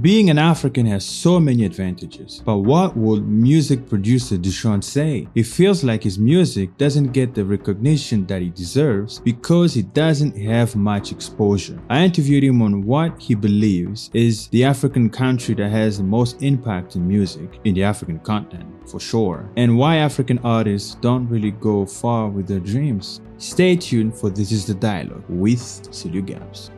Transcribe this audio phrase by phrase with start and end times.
[0.00, 5.26] Being an African has so many advantages, but what would music producer Deshaun say?
[5.34, 10.36] He feels like his music doesn't get the recognition that he deserves because he doesn't
[10.36, 11.80] have much exposure.
[11.90, 16.44] I interviewed him on what he believes is the African country that has the most
[16.44, 21.50] impact in music in the African continent, for sure, and why African artists don't really
[21.50, 23.20] go far with their dreams.
[23.38, 25.60] Stay tuned for This is the Dialogue with
[25.90, 26.70] Celio Gabs.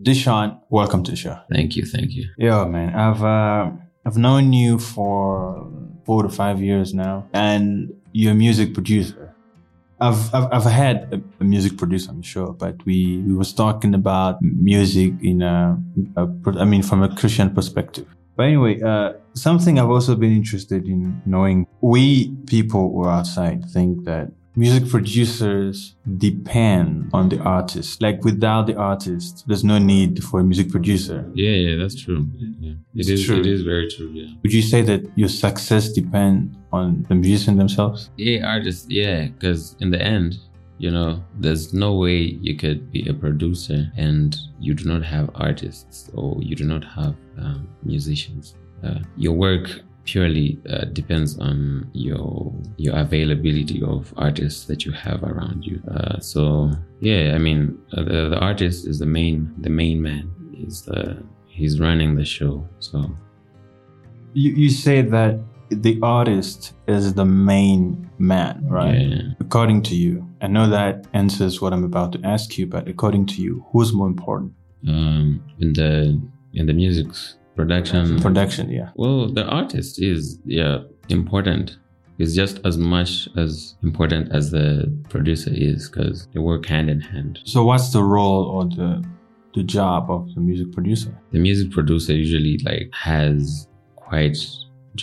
[0.00, 1.38] Deshaun, welcome to the show.
[1.52, 2.28] Thank you, thank you.
[2.38, 2.94] Yeah, man.
[2.94, 3.70] I've uh,
[4.06, 5.68] I've known you for
[6.06, 9.34] four to five years now, and you're a music producer.
[10.00, 13.92] I've I've, I've had a, music producer on the show, but we we was talking
[13.92, 15.76] about music in a,
[16.16, 18.06] a I mean from a Christian perspective.
[18.36, 21.66] But anyway, uh, something I've also been interested in knowing.
[21.80, 28.02] We people who are outside think that music producers depend on the artist.
[28.02, 31.24] Like without the artist, there's no need for a music producer.
[31.34, 32.26] Yeah, yeah, that's true.
[32.36, 32.72] Yeah.
[32.96, 33.38] It It's true.
[33.38, 34.10] It is very true.
[34.12, 34.34] Yeah.
[34.42, 38.10] Would you say that your success depends on the musician themselves?
[38.16, 38.86] Yeah, artists.
[38.88, 40.38] Yeah, because in the end,
[40.78, 45.30] you know, there's no way you could be a producer and you do not have
[45.36, 48.56] artists or you do not have um, musicians.
[48.84, 51.56] Uh, your work purely uh, depends on
[52.08, 52.28] your
[52.84, 55.76] your availability of artists that you have around you.
[55.96, 56.42] Uh, so
[57.00, 57.60] yeah, I mean,
[57.96, 60.24] uh, the, the artist is the main the main man.
[60.58, 61.00] He's the
[61.58, 62.54] he's running the show.
[62.88, 62.98] So
[64.34, 65.34] You, you say that
[65.86, 67.82] the artist is the main
[68.18, 68.98] man, right?
[68.98, 69.22] yeah.
[69.46, 73.24] According to you, I know that answers what I'm about to ask you, but according
[73.32, 74.52] to you, who's more important?
[74.86, 75.92] um, in the
[76.58, 77.08] in the music
[77.60, 78.88] production Production, yeah.
[79.02, 80.76] well the artist is yeah
[81.08, 81.66] important
[82.18, 84.66] is just as much as important as the
[85.08, 88.90] producer is because they work hand in hand So what's the role or the
[89.56, 91.10] the job of the music producer?
[91.34, 93.66] the music producer usually like has
[94.08, 94.38] quite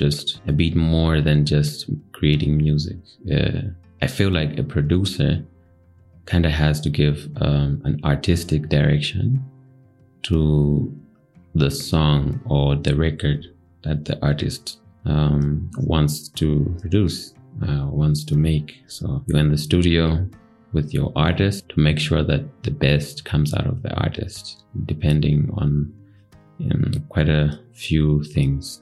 [0.02, 1.76] just a bit more than just
[2.18, 2.98] creating music
[3.36, 3.62] uh,
[4.06, 5.32] i feel like a producer
[6.32, 7.18] kind of has to give
[7.48, 9.26] um, an artistic direction
[10.28, 10.38] to
[11.56, 13.48] the song or the record
[13.84, 17.34] that the artist um, wants to produce,
[17.68, 18.84] uh, wants to make.
[18.88, 20.28] So you're in the studio
[20.74, 25.50] with your artist to make sure that the best comes out of the artist, depending
[25.54, 25.94] on
[26.60, 28.82] in quite a few things.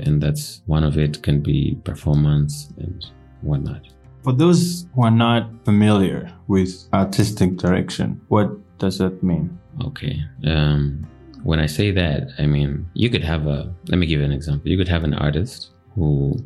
[0.00, 3.04] And that's one of it can be performance and
[3.42, 3.82] whatnot.
[4.22, 9.58] For those who are not familiar with artistic direction, what does that mean?
[9.84, 10.18] Okay.
[10.46, 11.06] Um,
[11.44, 13.72] when I say that, I mean you could have a.
[13.88, 14.68] Let me give you an example.
[14.70, 16.36] You could have an artist who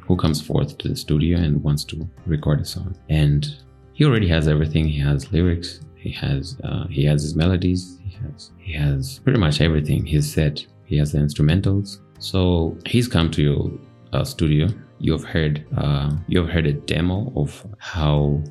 [0.00, 3.46] who comes forth to the studio and wants to record a song, and
[3.92, 4.86] he already has everything.
[4.88, 5.80] He has lyrics.
[5.96, 7.98] He has uh, he has his melodies.
[8.02, 10.04] He has he has pretty much everything.
[10.04, 10.66] He's set.
[10.84, 11.98] He has the instrumentals.
[12.18, 13.70] So he's come to your
[14.12, 14.68] uh, studio.
[14.98, 18.42] You've heard uh, you've heard a demo of how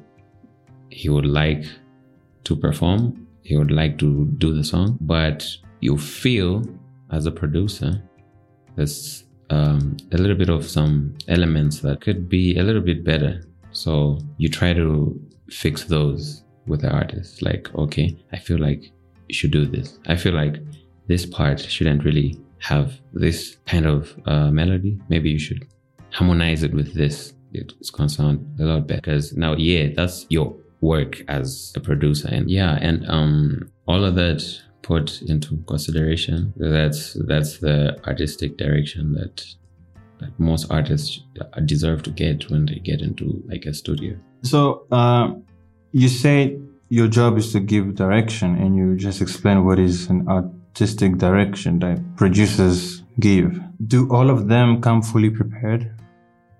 [0.90, 1.66] he would like
[2.46, 3.28] to perform.
[3.44, 5.48] He would like to do the song, but
[5.80, 6.64] you feel
[7.12, 8.02] as a producer
[8.78, 13.42] there's um, a little bit of some elements that could be a little bit better.
[13.72, 17.42] So you try to fix those with the artist.
[17.42, 18.84] Like, okay, I feel like
[19.28, 20.00] you should do this.
[20.08, 20.58] I feel like
[21.08, 25.00] this part shouldn't really have this kind of uh, melody.
[25.10, 25.68] Maybe you should
[26.12, 27.34] harmonize it with this.
[27.54, 29.02] It's gonna sound a lot better.
[29.02, 34.16] Because now, yeah, that's your work as a producer, and yeah, and um, all of
[34.16, 34.44] that
[34.82, 36.54] put into consideration.
[36.58, 39.44] That's that's the artistic direction that
[40.20, 41.22] that most artists
[41.66, 44.18] deserve to get when they get into like a studio.
[44.44, 45.34] So uh,
[45.92, 46.58] you say
[46.90, 51.80] your job is to give direction, and you just explain what is an artistic direction
[51.80, 53.60] that producers give.
[53.88, 55.92] Do all of them come fully prepared?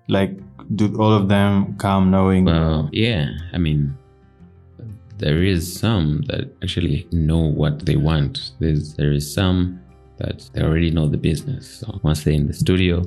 [0.08, 0.38] Like,
[0.74, 2.44] do all of them come knowing?
[2.44, 3.96] Well, yeah, I mean,
[5.18, 8.52] there is some that actually know what they want.
[8.60, 9.80] There's there is some
[10.18, 11.80] that they already know the business.
[11.80, 13.04] So once they're in the studio,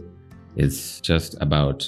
[0.55, 1.87] it's just about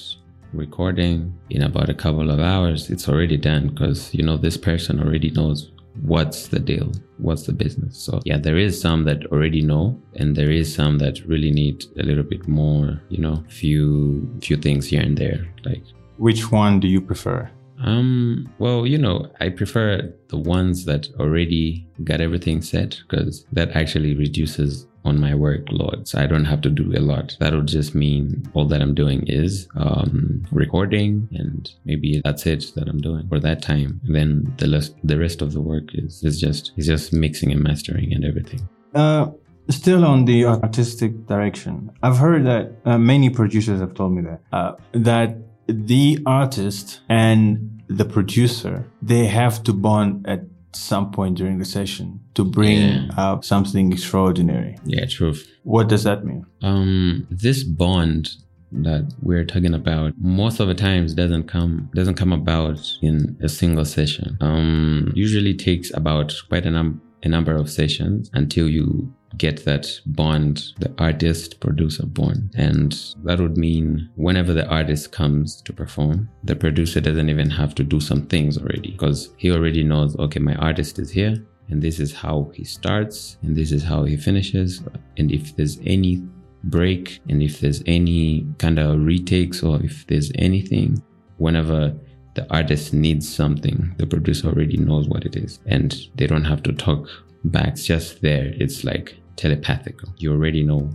[0.52, 2.90] recording in about a couple of hours.
[2.90, 5.70] It's already done because you know this person already knows
[6.02, 7.98] what's the deal, what's the business.
[7.98, 11.84] So yeah, there is some that already know, and there is some that really need
[11.98, 13.02] a little bit more.
[13.08, 15.84] You know, few few things here and there, like
[16.16, 17.50] Which one do you prefer?
[17.84, 23.70] Um, well, you know, I prefer the ones that already got everything set because that
[23.72, 26.08] actually reduces on my workload.
[26.08, 27.36] So I don't have to do a lot.
[27.40, 32.88] That'll just mean all that I'm doing is um, recording and maybe that's it that
[32.88, 34.00] I'm doing for that time.
[34.06, 37.52] And then the rest, the rest of the work is, is just, is just mixing
[37.52, 38.66] and mastering and everything.
[38.94, 39.30] Uh,
[39.68, 44.40] still on the artistic direction, I've heard that uh, many producers have told me that,
[44.52, 45.36] uh, that
[45.66, 50.40] the artist and the producer, they have to bond at
[50.72, 53.08] some point during the session to bring Yeah.
[53.16, 54.76] out something extraordinary.
[54.84, 55.46] Yeah, truth.
[55.62, 56.44] What does that mean?
[56.62, 58.30] Um, this bond
[58.72, 63.48] that we're talking about most of the times doesn't come doesn't come about in a
[63.48, 64.36] single session.
[64.40, 69.86] Um, usually takes about quite a, num- a number of sessions until you get that
[70.06, 76.28] bond, the artist producer bond, and that would mean whenever the artist comes to perform,
[76.42, 80.16] the producer doesn't even have to do some things already because he already knows.
[80.16, 81.36] Okay, my artist is here.
[81.70, 84.82] And this is how he starts, and this is how he finishes.
[85.16, 86.22] And if there's any
[86.64, 91.02] break and if there's any kind of retakes or if there's anything
[91.36, 91.94] whenever
[92.34, 96.62] the artist needs something the producer already knows what it is and they don't have
[96.62, 97.08] to talk
[97.44, 100.90] back it's just there it's like telepathic you already know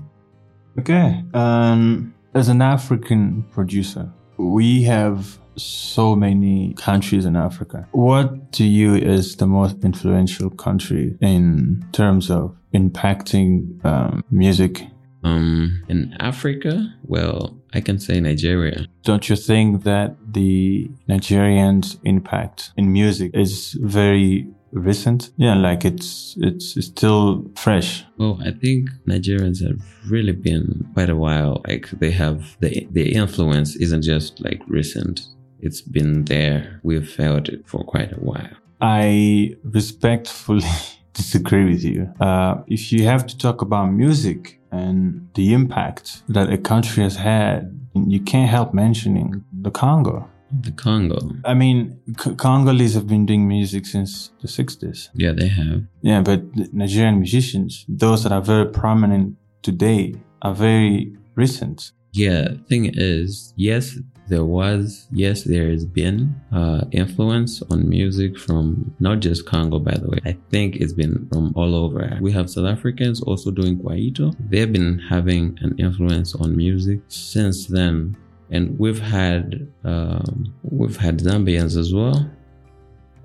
[0.79, 1.23] Okay.
[1.33, 7.85] Um, as an African producer, we have so many countries in Africa.
[7.91, 14.83] What to you is the most influential country in terms of impacting um, music?
[15.21, 22.71] um in africa well i can say nigeria Don't you think that the Nigerians' impact
[22.77, 25.31] in music is very recent?
[25.37, 28.05] Yeah, like it's it's, it's still fresh.
[28.17, 31.61] Well, I think Nigerians have really been quite a while.
[31.67, 35.21] Like they have the the influence isn't just like recent.
[35.61, 36.79] It's been there.
[36.83, 38.55] We've felt it for quite a while.
[38.81, 40.65] I respectfully
[41.13, 42.13] disagree with you.
[42.19, 47.17] Uh, if you have to talk about music and the impact that a country has
[47.17, 50.29] had, you can't help mentioning the Congo.
[50.51, 51.19] The Congo.
[51.45, 55.09] I mean, C- Congolese have been doing music since the 60s.
[55.13, 55.83] Yeah, they have.
[56.01, 56.43] Yeah, but
[56.73, 61.91] Nigerian musicians, those that are very prominent today, are very recent.
[62.13, 68.93] Yeah, thing is, yes, there was, yes, there has been uh, influence on music from
[68.99, 70.19] not just Congo, by the way.
[70.25, 72.17] I think it's been from all over.
[72.21, 74.35] We have South Africans also doing Kwaito.
[74.49, 78.15] They've been having an influence on music since then,
[78.51, 82.29] and we've had um, we've had Zambians as well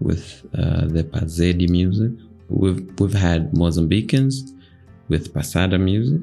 [0.00, 2.12] with uh, the Pazedi music.
[2.48, 4.50] We've we've had Mozambicans
[5.08, 6.22] with Passada music.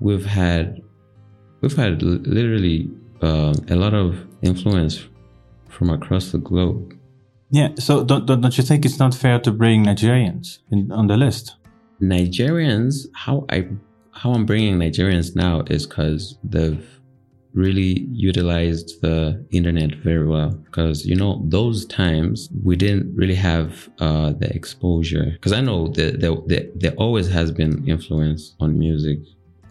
[0.00, 0.82] We've had
[1.60, 2.90] we've had l- literally
[3.22, 5.06] uh, a lot of influence
[5.68, 6.96] from across the globe.
[7.50, 11.08] Yeah, so don't, don't, don't you think it's not fair to bring Nigerians in, on
[11.08, 11.56] the list?
[12.00, 13.68] Nigerians, how I
[14.12, 16.99] how I'm bringing Nigerians now is because they've
[17.54, 20.50] really utilized the internet very well.
[20.50, 25.30] Because you know those times we didn't really have uh, the exposure.
[25.32, 29.18] Because I know that there, there there always has been influence on music,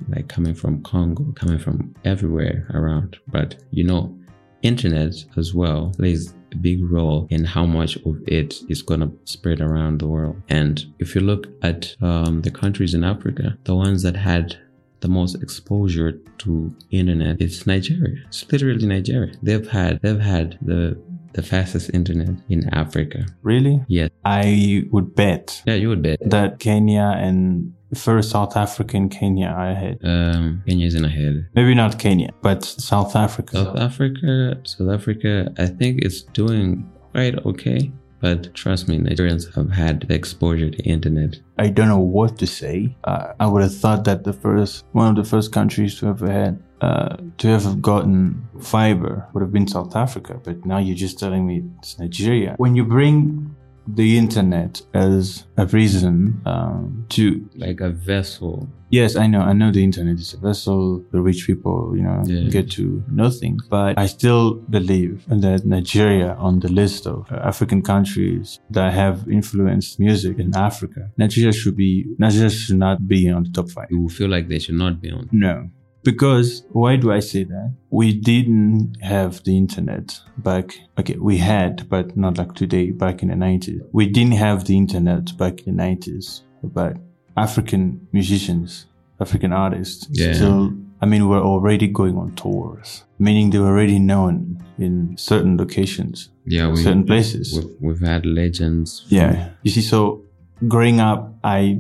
[0.09, 3.17] like coming from Congo, coming from everywhere around.
[3.27, 4.17] But you know,
[4.61, 9.11] internet as well plays a big role in how much of it is going to
[9.25, 10.41] spread around the world.
[10.49, 14.57] And if you look at um, the countries in Africa, the ones that had
[15.01, 18.15] the most exposure to internet, is Nigeria.
[18.27, 19.33] It's literally Nigeria.
[19.43, 20.97] They've had they've had the
[21.33, 23.25] the fastest internet in Africa.
[23.43, 23.83] Really?
[23.87, 24.09] Yes.
[24.25, 26.19] I would bet Yeah, you would bet.
[26.25, 29.99] that Kenya and first South Africa and Kenya are ahead.
[30.03, 31.47] Um, is in ahead.
[31.53, 33.57] Maybe not Kenya, but South Africa.
[33.57, 37.91] South Africa, South Africa, I think it's doing quite okay.
[38.19, 41.39] But trust me, Nigerians have had exposure to internet.
[41.57, 42.95] I don't know what to say.
[43.03, 46.19] Uh, I would have thought that the first, one of the first countries to have
[46.19, 50.39] had, uh, to have gotten fiber would have been South Africa.
[50.43, 52.55] But now you're just telling me it's Nigeria.
[52.57, 53.55] When you bring
[53.87, 58.67] the internet as a reason um, to Like a vessel.
[58.91, 59.41] Yes, I know.
[59.41, 63.29] I know the internet is a vessel to which people, you know, get to know
[63.29, 63.63] things.
[63.69, 69.29] But I still believe that Nigeria on the list of uh, African countries that have
[69.29, 73.87] influenced music in Africa, Nigeria should be, Nigeria should not be on the top five.
[73.91, 75.29] You will feel like they should not be on.
[75.31, 75.69] No.
[76.09, 77.67] Because why do I say that?
[77.91, 80.65] We didn't have the internet back.
[80.99, 83.81] Okay, we had, but not like today, back in the 90s.
[83.91, 86.93] We didn't have the internet back in the 90s, but
[87.37, 88.85] African musicians,
[89.19, 90.33] African artists Yeah.
[90.33, 95.57] still, I mean, were already going on tours, meaning they were already known in certain
[95.57, 97.53] locations, Yeah, we, certain places.
[97.55, 99.05] we've, we've had legends.
[99.09, 99.49] Yeah.
[99.63, 100.23] You see, so
[100.67, 101.79] growing up, I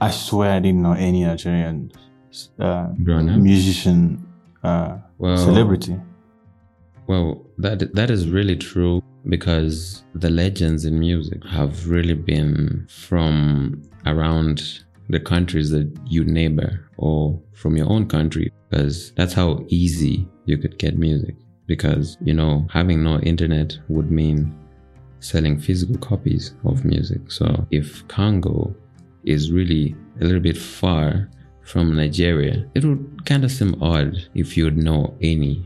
[0.00, 1.92] I swear I didn't know any Nigerian
[2.58, 4.26] uh, musician
[4.62, 5.96] uh, Well, celebrity.
[7.06, 13.82] Well, that that is really true because the legends in music have really been from
[14.06, 20.26] around the countries that you neighbor or from your own country because that's how easy
[20.46, 21.36] you could get music.
[21.66, 24.54] Because you know having no internet would mean
[25.20, 27.30] selling physical copies of music.
[27.30, 28.74] So if congo
[29.24, 31.30] is really a little bit far
[31.64, 35.64] from nigeria it would kind of seem odd if you'd know any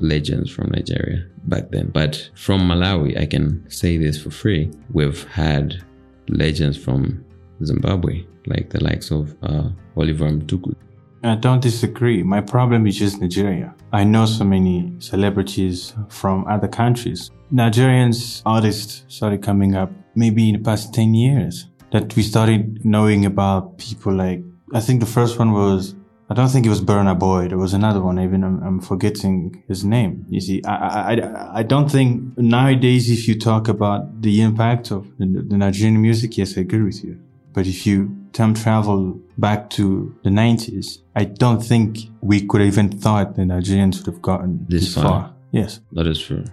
[0.00, 1.88] legends from Nigeria back then.
[1.88, 4.70] But from Malawi, I can say this for free.
[4.92, 5.82] We've had
[6.28, 7.24] legends from
[7.64, 10.76] Zimbabwe, like the likes of uh, Oliver Mtukudzi.
[11.22, 12.22] I don't disagree.
[12.22, 13.74] My problem is just Nigeria.
[13.92, 17.30] I know so many celebrities from other countries.
[17.52, 23.26] Nigerians artists started coming up maybe in the past 10 years that we started knowing
[23.26, 24.42] about people like,
[24.74, 25.94] I think the first one was,
[26.28, 27.48] I don't think it was Burna Boy.
[27.48, 28.18] There was another one.
[28.20, 30.24] Even I'm, I'm forgetting his name.
[30.28, 34.90] You see, I, I, I, I don't think nowadays if you talk about the impact
[34.92, 37.18] of the, the Nigerian music, yes, I agree with you.
[37.52, 42.90] But if you time travel back to the 90s, I don't think we could even
[42.90, 45.02] thought the Nigerians would have gotten This far.
[45.04, 45.34] far.
[45.50, 45.80] Yes.
[45.92, 46.44] That is true.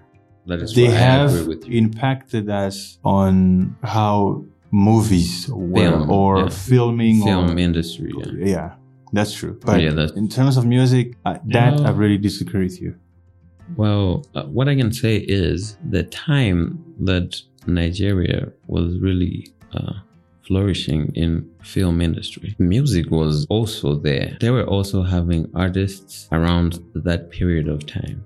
[0.47, 1.77] That is They have agree with you.
[1.77, 6.49] impacted us on how movies were Film, or yeah.
[6.49, 8.11] filming Film or industry.
[8.17, 8.45] Yeah.
[8.45, 8.73] yeah,
[9.13, 9.59] that's true.
[9.65, 11.79] But yeah, that's- in terms of music, uh, that.
[11.81, 12.95] I really disagree with you.
[13.75, 19.93] Well, uh, what I can say is the time that Nigeria was really uh,
[20.47, 24.37] flourishing in film industry, music was also there.
[24.39, 28.23] They were also having artists around that period of time.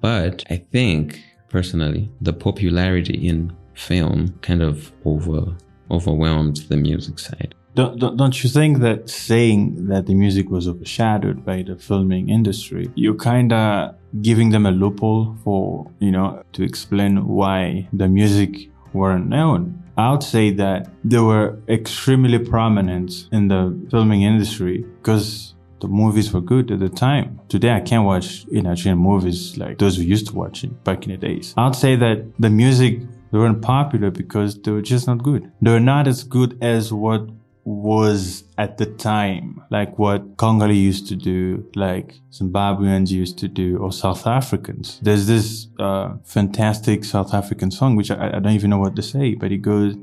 [0.00, 5.56] But I think personally, the popularity in film kind of over
[5.90, 7.54] overwhelmed the music side.
[7.74, 12.28] Don't, don't, don't you think that saying that the music was overshadowed by the filming
[12.28, 18.08] industry, you're kind of giving them a loophole for, you know, to explain why the
[18.08, 19.80] music weren't known?
[19.96, 26.32] I would say that they were extremely prominent in the filming industry because the movies
[26.32, 27.40] were good at the time.
[27.48, 31.12] Today, I can't watch you know, movies like those we used to watch back in
[31.12, 31.54] the days.
[31.56, 35.50] I'd say that the music they weren't popular because they were just not good.
[35.62, 37.28] They were not as good as what
[37.64, 43.78] was at the time, like what Congolese used to do, like Zimbabweans used to do,
[43.78, 44.98] or South Africans.
[45.02, 49.02] There's this uh, fantastic South African song, which I, I don't even know what to
[49.02, 49.94] say, but it goes.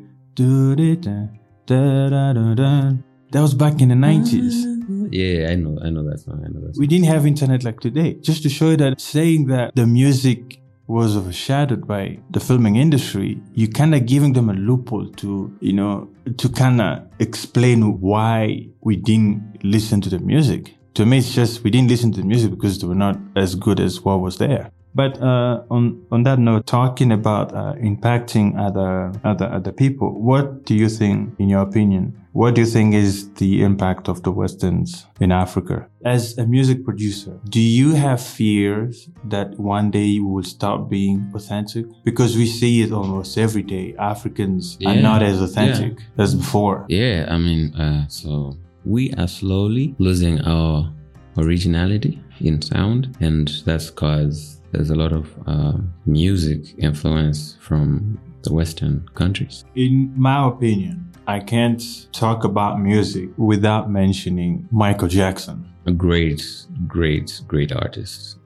[3.32, 5.12] That was back in the 90s.
[5.12, 6.44] Yeah, I know, I know that song.
[6.46, 6.80] I know that song.
[6.80, 8.14] We didn't have internet like today.
[8.22, 13.42] Just to show you that saying that the music was overshadowed by the filming industry,
[13.54, 18.68] you kind of giving them a loophole to, you know, to kind of explain why
[18.82, 20.76] we didn't listen to the music.
[20.96, 23.56] To me, it's just we didn't listen to the music because they were not as
[23.56, 24.72] good as what was there.
[24.96, 30.66] But uh, on on that note, talking about uh, impacting other other other people, what
[30.66, 34.32] do you think, in your opinion, what do you think is the impact of the
[34.32, 35.88] Westerns in Africa?
[36.06, 41.32] As a music producer, do you have fears that one day you will stop being
[41.34, 41.88] authentic?
[42.04, 43.96] Because we see it almost every day.
[43.98, 46.86] Africans are not as authentic as before.
[46.90, 50.94] Yeah, I mean, uh, so we are slowly losing our
[51.40, 58.54] originality in sound, and that's because there's a lot of uh, music influence from the
[58.54, 59.66] Western countries.
[59.76, 61.82] In my opinion, I can't
[62.14, 65.70] talk about music without mentioning Michael Jackson.
[65.86, 66.42] A great,
[66.88, 68.38] great, great artist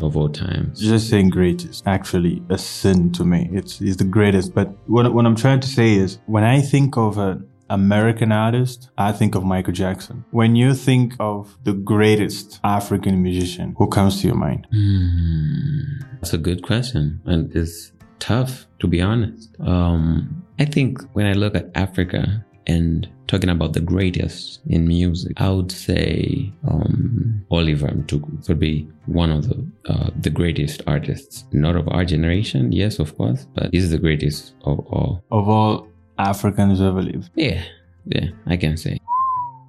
[0.00, 0.80] of all times.
[0.80, 3.48] Just saying greatest, actually a sin to me.
[3.52, 4.54] It's, it's the greatest.
[4.54, 8.90] But what, what I'm trying to say is when I think of an American artist,
[8.98, 10.24] I think of Michael Jackson.
[10.30, 14.66] When you think of the greatest African musician, who comes to your mind?
[14.72, 15.80] Hmm,
[16.20, 19.48] That's a good question, and it's tough to be honest.
[19.60, 25.32] Um, I think when I look at Africa and talking about the greatest in music,
[25.38, 31.44] I would say um, Oliver Mtukudzi would be one of the uh, the greatest artists,
[31.52, 35.24] not of our generation, yes, of course, but he's the greatest of all.
[35.30, 37.30] Of all Africans who ever lived.
[37.34, 37.62] Yeah,
[38.06, 38.98] yeah, I can say.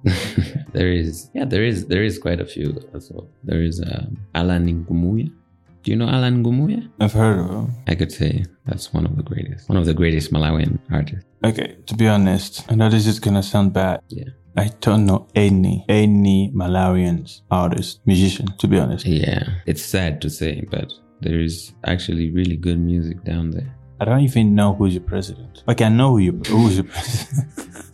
[0.72, 3.28] there is, yeah, there is, there is quite a few as well.
[3.44, 5.32] There is um, Allan Ngumuya.
[5.86, 6.90] Do you know Allan Ngumuya?
[6.98, 7.70] I've heard of him.
[7.86, 11.24] I could say that's one of the greatest, one of the greatest Malawian artists.
[11.44, 14.00] Okay, to be honest, I know this is gonna sound bad.
[14.08, 19.06] Yeah, I don't know any, any Malawians artist, musician, to be honest.
[19.06, 19.44] yeah.
[19.66, 23.72] It's sad to say, but there is actually really good music down there.
[24.00, 25.62] I don't even know who's your president.
[25.68, 27.86] Like I know who you who's your president.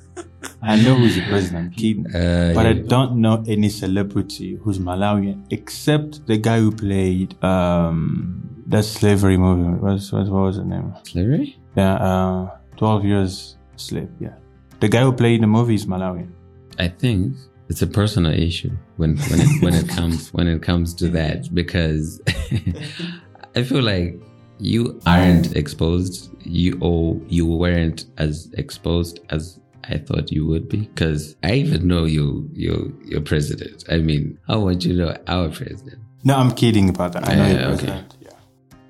[0.63, 2.07] I know who's the president, Keaton.
[2.15, 8.65] Uh, But I don't know any celebrity who's Malawian except the guy who played um,
[8.69, 9.77] that slavery movie.
[9.81, 10.95] What's, what, what was the name?
[11.05, 11.59] slavery.
[11.77, 14.09] Yeah, uh, 12 years slave.
[14.21, 14.35] Yeah.
[14.81, 16.31] The guy who played the movie is Malawian.
[16.79, 17.35] I think
[17.69, 21.53] it's a personal issue when when it when it comes when it comes to that
[21.55, 22.21] because
[23.57, 24.21] I feel like
[24.59, 30.81] you aren't exposed you or you weren't as exposed as I thought you would be
[30.95, 33.85] because I even know you you your president.
[33.91, 35.99] I mean, I want you know our president.
[36.25, 37.29] No, I'm kidding about that.
[37.29, 37.87] I know Yeah, the okay.
[37.87, 38.17] president.
[38.21, 38.29] Yeah.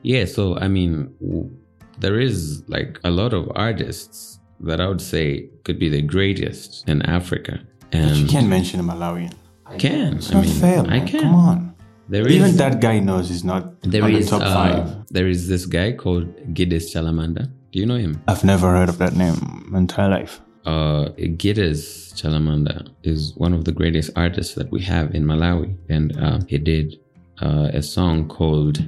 [0.03, 1.51] Yeah, so I mean, w-
[1.99, 6.87] there is like a lot of artists that I would say could be the greatest
[6.89, 9.33] in Africa, But and you can't mention a Malawian.
[9.67, 10.17] I can.
[10.19, 11.21] It's I not mean, fair, I can.
[11.23, 11.75] Come on.
[12.09, 15.07] There is Even that guy knows he's not there on is the top uh, five.
[15.11, 17.49] there is this guy called Giddes Chalamanda.
[17.73, 18.21] Do you know him?
[18.29, 19.39] I've never heard of that name
[19.71, 20.43] my entire life.
[20.65, 26.17] Uh, Giddes Chalamanda is one of the greatest artists that we have in Malawi, and
[26.19, 27.01] uh, he did
[27.41, 28.85] uh, a song called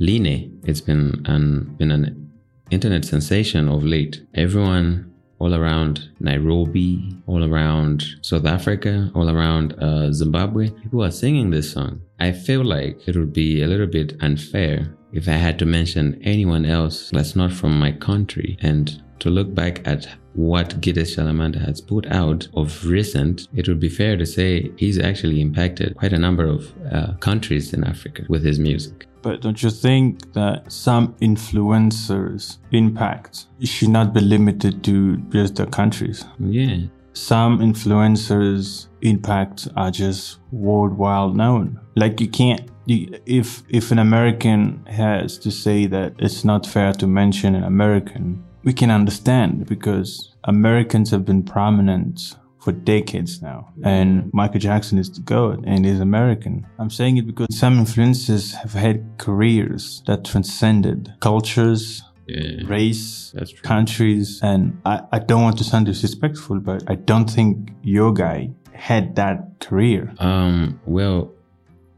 [0.00, 0.60] Line.
[0.64, 2.32] It's been an been an
[2.70, 4.22] internet sensation of late.
[4.34, 11.50] Everyone all around Nairobi, all around South Africa, all around uh, Zimbabwe, people are singing
[11.50, 12.00] this song.
[12.18, 16.20] I feel like it would be a little bit unfair if I had to mention
[16.24, 21.64] anyone else that's not from my country and to look back at what Giddes Chalamanda
[21.64, 26.12] has put out of recent, it would be fair to say he's actually impacted quite
[26.12, 29.06] a number of uh, countries in Africa with his music.
[29.22, 35.66] But don't you think that some influencers' impact should not be limited to just the
[35.66, 36.26] countries?
[36.38, 36.78] Yeah,
[37.14, 41.80] Some influencers' impact are just worldwide known.
[41.96, 47.06] Like you can't, if if an American has to say that it's not fair to
[47.06, 53.70] mention an American, we can understand because Americans have been prominent for decades now.
[53.82, 56.66] And Michael Jackson is the GOAT and is American.
[56.78, 64.40] I'm saying it because some influencers have had careers that transcended cultures, yeah, race, countries.
[64.42, 69.14] And I, I don't want to sound disrespectful, but I don't think your guy had
[69.16, 70.14] that career.
[70.18, 71.32] Um, well,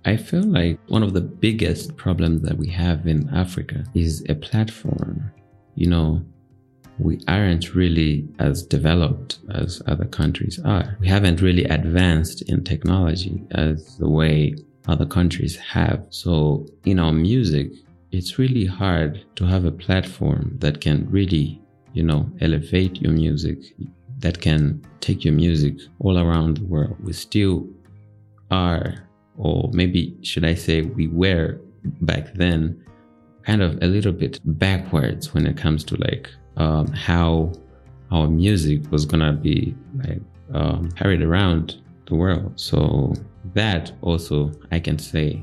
[0.05, 4.35] I feel like one of the biggest problems that we have in Africa is a
[4.35, 5.31] platform.
[5.77, 6.25] You know,
[6.99, 10.97] we aren't really as developed as other countries are.
[11.01, 14.57] We haven't really advanced in technology as the way
[14.89, 16.07] other countries have.
[16.11, 17.73] So, in our music,
[18.13, 21.61] it's really hard to have a platform that can really,
[21.93, 23.59] you know, elevate your music,
[24.19, 26.97] that can take your music all around the world.
[27.03, 27.69] We still
[28.51, 31.61] are, or maybe should I say, we were
[32.01, 32.83] back then
[33.45, 37.53] kind of a little bit backwards when it comes to like um, how
[38.11, 40.21] our music was gonna be like
[40.53, 42.53] um, carried around the world.
[42.57, 43.15] So
[43.55, 45.43] that also I can say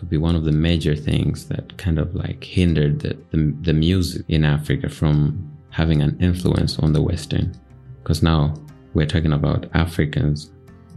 [0.00, 3.74] could be one of the major things that kind of like hindered the, the, the
[3.74, 7.54] music in Africa from having an influence on the Western.
[8.02, 8.54] Because now
[8.94, 10.50] we're talking about Africans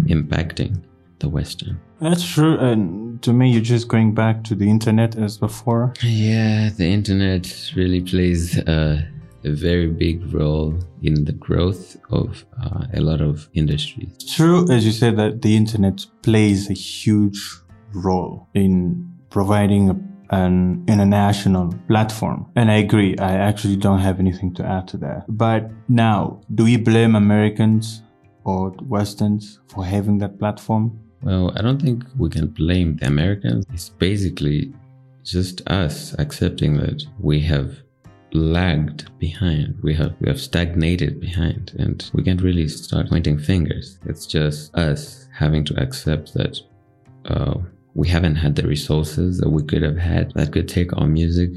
[0.03, 0.81] impacting
[1.19, 1.79] the Western.
[1.99, 2.57] That's true.
[2.57, 5.93] And to me, you're just going back to the internet as before.
[6.01, 9.03] Yeah, the internet really plays uh,
[9.45, 14.15] a very big role in the growth of uh, a lot of industries.
[14.35, 17.41] True, as you said, that the internet plays a huge
[17.93, 22.49] role in providing a, an international platform.
[22.55, 23.17] And I agree.
[23.17, 25.25] I actually don't have anything to add to that.
[25.27, 28.01] But now, do we blame Americans
[28.45, 30.99] or Westerns for having that platform?
[31.21, 33.65] Well, I don't think we can blame the Americans.
[33.73, 34.73] It's basically
[35.23, 37.82] just us accepting that we have
[38.33, 39.77] lagged behind.
[39.81, 43.97] We have we have stagnated behind, and we can't really start pointing fingers.
[44.05, 46.59] It's just us having to accept that
[47.25, 47.55] uh,
[47.93, 51.51] we haven't had the resources that we could have had that could take our music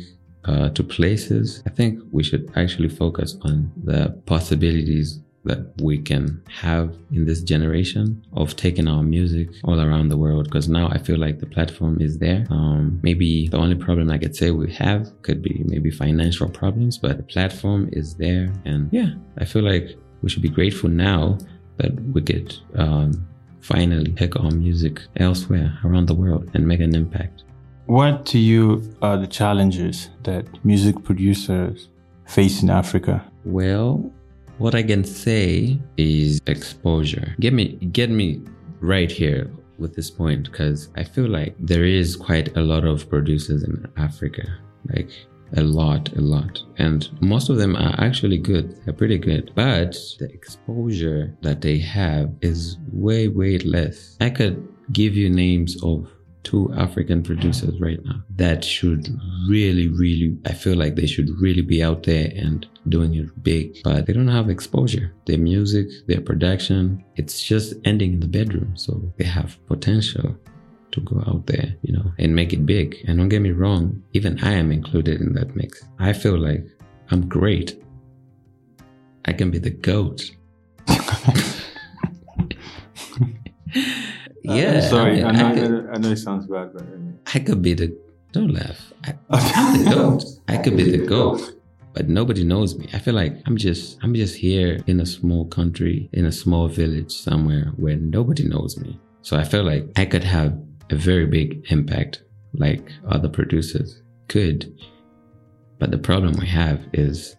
[0.44, 1.62] uh, to places.
[1.66, 7.42] I think we should actually focus on the possibilities that we can have in this
[7.42, 11.46] generation of taking our music all around the world because now I feel like the
[11.46, 12.46] platform is there.
[12.50, 16.98] Um, maybe the only problem I could say we have could be maybe financial problems,
[16.98, 18.52] but the platform is there.
[18.64, 21.38] And yeah, I feel like we should be grateful now
[21.78, 23.26] that we could um,
[23.60, 27.44] finally take our music elsewhere around the world and make an impact.
[27.86, 31.88] What to you are the challenges that music producers
[32.26, 33.24] face in Africa?
[33.44, 34.12] Well,
[34.58, 37.34] what I can say is exposure.
[37.40, 38.42] Get me, get me
[38.80, 43.08] right here with this point because I feel like there is quite a lot of
[43.08, 44.46] producers in Africa.
[44.94, 45.10] Like
[45.56, 46.62] a lot, a lot.
[46.78, 48.76] And most of them are actually good.
[48.84, 49.52] They're pretty good.
[49.54, 54.16] But the exposure that they have is way, way less.
[54.20, 56.08] I could give you names of
[56.46, 59.08] two African producers right now that should
[59.48, 63.76] really, really, I feel like they should really be out there and doing it big,
[63.82, 65.12] but they don't have exposure.
[65.26, 68.76] Their music, their production, it's just ending in the bedroom.
[68.76, 70.36] So they have potential
[70.92, 72.94] to go out there, you know, and make it big.
[73.08, 75.82] And don't get me wrong, even I am included in that mix.
[75.98, 76.64] I feel like
[77.10, 77.82] I'm great.
[79.24, 80.30] I can be the goat.
[84.56, 84.78] yeah.
[84.78, 86.84] Uh, sorry, I, I, know, I could, I know it sounds bad, but
[87.34, 87.96] I could be the.
[88.32, 88.92] Don't laugh.
[89.04, 90.24] I, I'm the goat.
[90.48, 91.56] I could be the goat
[91.96, 92.86] but nobody knows me.
[92.92, 96.68] I feel like I'm just I'm just here in a small country, in a small
[96.68, 99.00] village somewhere where nobody knows me.
[99.22, 100.54] So I feel like I could have
[100.90, 104.70] a very big impact like other producers could.
[105.78, 107.34] But the problem we have is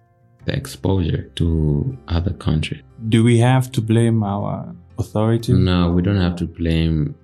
[0.45, 2.82] the exposure to other countries.
[3.10, 5.53] Do we have to blame our authority?
[5.53, 7.15] No, we don't have to blame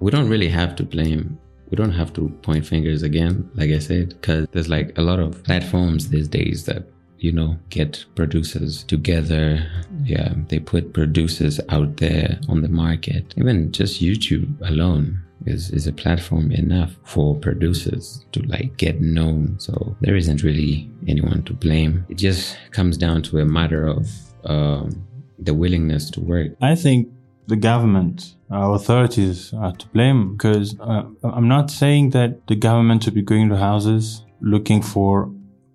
[0.00, 1.38] we don't really have to blame
[1.70, 5.18] we don't have to point fingers again, like I said, because there's like a lot
[5.18, 9.66] of platforms these days that you know get producers together.
[10.04, 13.32] Yeah they put producers out there on the market.
[13.36, 19.58] Even just youtube alone is, is a platform enough for producers to like get known.
[19.58, 22.04] So there isn't really anyone to blame.
[22.08, 24.08] It just comes down to a matter of
[24.44, 25.06] um,
[25.38, 26.52] the willingness to work.
[26.60, 27.08] I think
[27.46, 33.02] the government, our authorities are to blame because uh, I'm not saying that the government
[33.04, 35.30] should be going to houses looking for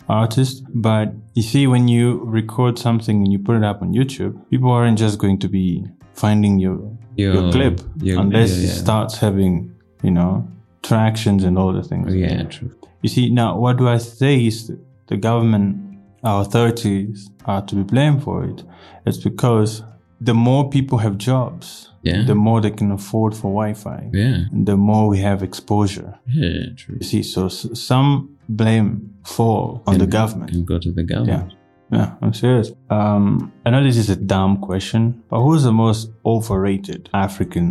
[0.09, 4.33] artists, but you see, when you record something and you put it up on YouTube,
[4.49, 6.79] people aren't just going to be finding your
[7.15, 10.47] your, Your- clip your- unless yeah, it starts having you know
[10.83, 12.13] tractions and all the things.
[12.15, 14.71] yeah true You see, now what do I say is
[15.07, 15.77] the government,
[16.23, 18.63] our authorities are to be blamed for it.
[19.05, 19.83] It's because
[20.21, 22.25] the more people have jobs, Yeah.
[22.25, 26.11] the more they can afford for Wi-Fi, yeah the more we have exposure.
[26.27, 28.09] yeah true You see, so s- some
[28.49, 28.89] blame
[29.25, 30.51] fall on the government.
[30.53, 31.53] and go to the government
[31.91, 32.71] Yeah, I'm serious.
[32.89, 37.67] Um, I know this is a dumb question, but who's the most overrated African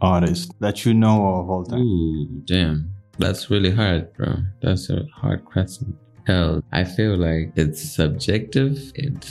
[0.00, 1.80] artist that you know of all time?
[1.80, 2.76] Ooh, damn.
[3.18, 4.30] That's really hard, bro.
[4.62, 5.86] That's a hard question.
[6.26, 8.92] Hell, I feel like it's subjective.
[8.94, 9.24] It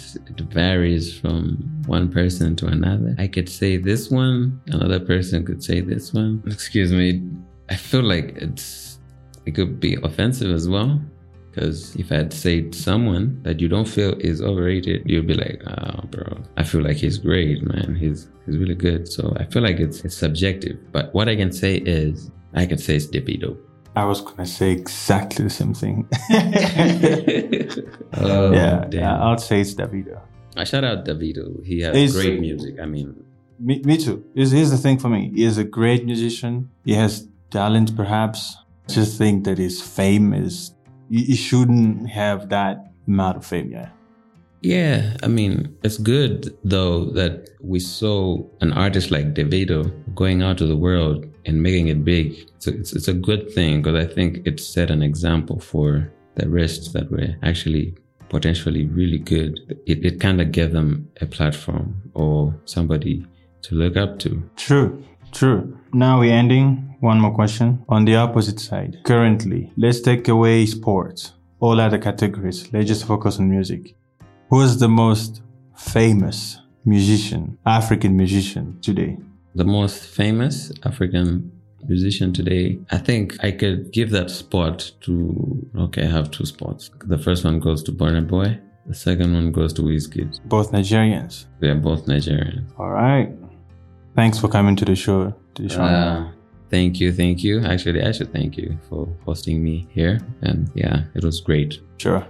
[0.52, 3.16] varies from one person to another.
[3.18, 6.44] I could say this one, another person could say this one.
[6.48, 7.24] Excuse me.
[7.70, 9.00] I feel like it's
[9.46, 11.02] it could be offensive as well.
[11.50, 16.02] Because if I'd say someone that you don't feel is overrated, you'd be like, "Oh,
[16.10, 17.96] bro, I feel like he's great, man.
[17.96, 20.78] He's he's really good." So I feel like it's it's subjective.
[20.94, 23.58] But what I can say is, I can say it's Davido.
[23.96, 26.08] I was gonna say exactly the same thing.
[28.14, 28.92] oh, yeah, damn.
[28.94, 30.22] yeah, I'd say it's Davido.
[30.56, 31.64] I shout out Davido.
[31.66, 32.80] He has He's- great music.
[32.80, 33.16] I mean,
[33.60, 34.24] Me, me too.
[34.36, 35.32] Here's, here's the thing for me.
[35.36, 36.70] He is a great musician.
[36.84, 38.58] He has talent, perhaps.
[38.90, 40.74] I just think that his fame is.
[41.10, 43.70] He, he shouldn't have that amount of fame.
[43.72, 43.90] Yeah.
[44.64, 50.58] Yeah, I mean, it's good though that we saw an artist like Davido going out
[50.60, 52.50] to the world and making it big.
[52.56, 56.12] It's a, it's, it's a good thing because I think it set an example for
[56.36, 57.96] the rest that were actually
[58.30, 59.60] potentially really good.
[59.86, 63.26] It, it kind of gave them a platform or somebody
[63.64, 64.42] to look up to.
[64.56, 65.04] True.
[65.32, 65.78] True.
[65.94, 66.96] Now we're ending.
[67.00, 67.84] One more question.
[67.90, 72.72] On the opposite side, currently, let's take away sports, all other categories.
[72.72, 73.96] Let's just focus on music.
[74.50, 75.42] Who is the most
[75.76, 79.18] famous musician, African musician today?
[79.56, 81.52] The most famous African
[81.88, 86.92] musician today, I think I could give that spot to, okay, I have two spots.
[87.06, 88.60] The first one goes to Burna Boy.
[88.86, 90.40] The second one goes to Wizkid.
[90.46, 91.46] Both Nigerians.
[91.60, 92.72] They're both Nigerians.
[92.80, 93.30] All right.
[94.16, 95.34] Thanks for coming to the show.
[95.56, 95.82] To the show.
[95.82, 96.32] Uh,
[96.70, 97.62] thank you, thank you.
[97.62, 100.20] Actually, I should thank you for hosting me here.
[100.42, 101.80] And yeah, it was great.
[101.98, 102.26] sure.